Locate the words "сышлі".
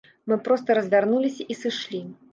1.63-2.03